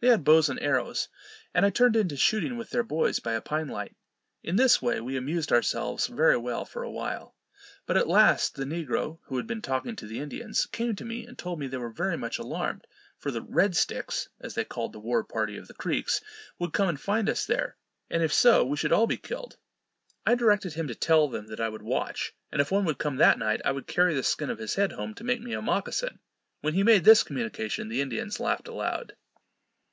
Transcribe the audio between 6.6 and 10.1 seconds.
for a while; but at last the negro, who had been talking to